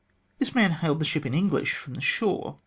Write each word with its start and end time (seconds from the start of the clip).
This 0.39 0.55
man 0.55 0.71
hailed 0.71 0.97
the 0.97 1.05
ship 1.05 1.27
in 1.27 1.35
English 1.35 1.73
from 1.75 1.93
the 1.93 2.01
shore. 2.01 2.57